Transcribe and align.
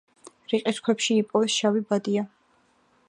რიყის 0.53 0.79
ქვებში 0.87 1.17
იპოვეს 1.23 1.59
შავი 1.59 1.85
ბადია. 1.93 2.25